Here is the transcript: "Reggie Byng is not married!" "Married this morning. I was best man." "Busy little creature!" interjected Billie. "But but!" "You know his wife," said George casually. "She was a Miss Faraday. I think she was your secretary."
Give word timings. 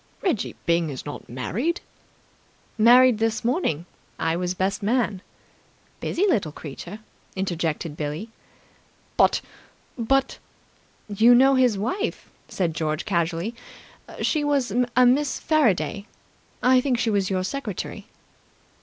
"Reggie 0.23 0.55
Byng 0.65 0.89
is 0.89 1.05
not 1.05 1.29
married!" 1.29 1.79
"Married 2.75 3.19
this 3.19 3.45
morning. 3.45 3.85
I 4.17 4.35
was 4.35 4.55
best 4.55 4.81
man." 4.81 5.21
"Busy 5.99 6.25
little 6.25 6.51
creature!" 6.51 6.97
interjected 7.35 7.95
Billie. 7.95 8.29
"But 9.15 9.41
but!" 9.99 10.39
"You 11.19 11.35
know 11.35 11.53
his 11.53 11.77
wife," 11.77 12.31
said 12.49 12.73
George 12.73 13.05
casually. 13.05 13.53
"She 14.23 14.43
was 14.43 14.73
a 14.95 15.05
Miss 15.05 15.39
Faraday. 15.39 16.07
I 16.63 16.81
think 16.81 16.97
she 16.97 17.11
was 17.11 17.29
your 17.29 17.43
secretary." 17.43 18.07